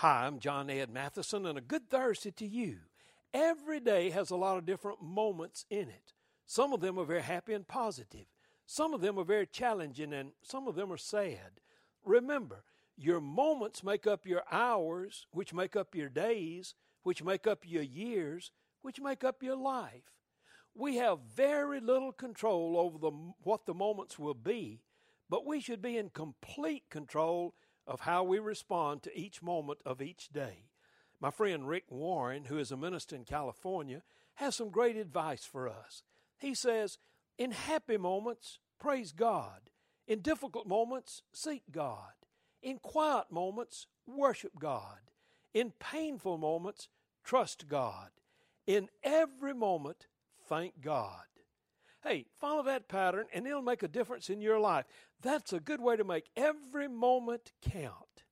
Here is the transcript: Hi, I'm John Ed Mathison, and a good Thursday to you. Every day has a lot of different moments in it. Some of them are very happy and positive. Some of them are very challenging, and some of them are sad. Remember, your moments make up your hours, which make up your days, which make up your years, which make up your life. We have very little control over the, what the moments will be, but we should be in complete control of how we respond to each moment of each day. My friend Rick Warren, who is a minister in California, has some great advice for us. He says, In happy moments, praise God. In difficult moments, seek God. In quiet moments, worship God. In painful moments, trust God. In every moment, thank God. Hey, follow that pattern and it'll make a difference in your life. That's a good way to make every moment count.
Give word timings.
Hi, 0.00 0.24
I'm 0.24 0.38
John 0.38 0.70
Ed 0.70 0.88
Mathison, 0.88 1.46
and 1.46 1.58
a 1.58 1.60
good 1.60 1.90
Thursday 1.90 2.30
to 2.30 2.46
you. 2.46 2.78
Every 3.34 3.80
day 3.80 4.08
has 4.08 4.30
a 4.30 4.36
lot 4.36 4.56
of 4.56 4.64
different 4.64 5.02
moments 5.02 5.66
in 5.68 5.90
it. 5.90 6.14
Some 6.46 6.72
of 6.72 6.80
them 6.80 6.98
are 6.98 7.04
very 7.04 7.20
happy 7.20 7.52
and 7.52 7.68
positive. 7.68 8.24
Some 8.64 8.94
of 8.94 9.02
them 9.02 9.18
are 9.18 9.24
very 9.24 9.46
challenging, 9.46 10.14
and 10.14 10.32
some 10.40 10.66
of 10.66 10.74
them 10.74 10.90
are 10.90 10.96
sad. 10.96 11.60
Remember, 12.02 12.64
your 12.96 13.20
moments 13.20 13.84
make 13.84 14.06
up 14.06 14.24
your 14.24 14.42
hours, 14.50 15.26
which 15.32 15.52
make 15.52 15.76
up 15.76 15.94
your 15.94 16.08
days, 16.08 16.74
which 17.02 17.22
make 17.22 17.46
up 17.46 17.64
your 17.66 17.82
years, 17.82 18.52
which 18.80 19.02
make 19.02 19.22
up 19.22 19.42
your 19.42 19.56
life. 19.56 20.14
We 20.74 20.96
have 20.96 21.18
very 21.36 21.78
little 21.78 22.12
control 22.12 22.78
over 22.78 22.96
the, 22.96 23.10
what 23.42 23.66
the 23.66 23.74
moments 23.74 24.18
will 24.18 24.32
be, 24.32 24.80
but 25.28 25.44
we 25.44 25.60
should 25.60 25.82
be 25.82 25.98
in 25.98 26.08
complete 26.08 26.84
control 26.88 27.54
of 27.90 28.00
how 28.00 28.22
we 28.22 28.38
respond 28.38 29.02
to 29.02 29.18
each 29.18 29.42
moment 29.42 29.80
of 29.84 30.00
each 30.00 30.28
day. 30.28 30.62
My 31.20 31.30
friend 31.32 31.68
Rick 31.68 31.84
Warren, 31.90 32.44
who 32.44 32.56
is 32.56 32.70
a 32.70 32.76
minister 32.76 33.16
in 33.16 33.24
California, 33.24 34.02
has 34.36 34.54
some 34.54 34.70
great 34.70 34.96
advice 34.96 35.44
for 35.44 35.68
us. 35.68 36.04
He 36.38 36.54
says, 36.54 36.98
In 37.36 37.50
happy 37.50 37.96
moments, 37.96 38.60
praise 38.78 39.10
God. 39.10 39.70
In 40.06 40.20
difficult 40.20 40.68
moments, 40.68 41.22
seek 41.32 41.64
God. 41.72 42.12
In 42.62 42.78
quiet 42.78 43.26
moments, 43.30 43.88
worship 44.06 44.52
God. 44.58 44.98
In 45.52 45.72
painful 45.80 46.38
moments, 46.38 46.88
trust 47.24 47.66
God. 47.68 48.10
In 48.68 48.88
every 49.02 49.52
moment, 49.52 50.06
thank 50.48 50.80
God. 50.80 51.24
Hey, 52.02 52.26
follow 52.38 52.62
that 52.62 52.88
pattern 52.88 53.26
and 53.32 53.46
it'll 53.46 53.62
make 53.62 53.82
a 53.82 53.88
difference 53.88 54.30
in 54.30 54.40
your 54.40 54.58
life. 54.58 54.86
That's 55.20 55.52
a 55.52 55.60
good 55.60 55.80
way 55.80 55.96
to 55.96 56.04
make 56.04 56.30
every 56.36 56.88
moment 56.88 57.52
count. 57.60 58.24